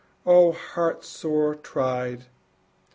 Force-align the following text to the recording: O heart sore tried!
O 0.25 0.51
heart 0.51 1.03
sore 1.05 1.53
tried! 1.53 2.25